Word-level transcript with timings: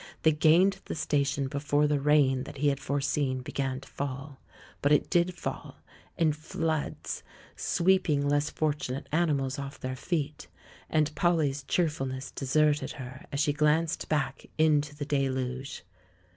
They 0.23 0.31
gained 0.31 0.79
the 0.85 0.95
sta 0.95 1.23
tion 1.23 1.47
before 1.47 1.85
the 1.85 1.99
rain 1.99 2.45
that 2.45 2.57
he 2.57 2.69
had 2.69 2.79
foreseen 2.79 3.41
began 3.41 3.81
to 3.81 3.87
fall; 3.87 4.39
but 4.81 4.91
it 4.91 5.11
did 5.11 5.35
fall, 5.35 5.75
in 6.17 6.33
floods— 6.33 7.21
sweeping 7.55 8.27
less 8.27 8.49
fortunate 8.49 9.07
animals 9.11 9.59
off 9.59 9.79
their 9.79 9.95
feet; 9.95 10.47
and 10.89 11.13
Polly's 11.13 11.61
cheerfulness 11.61 12.31
deserted 12.31 12.93
her 12.93 13.27
as 13.31 13.39
she 13.39 13.53
glanced 13.53 14.09
back 14.09 14.47
into 14.57 14.95
the 14.95 15.05
deluge. 15.05 15.83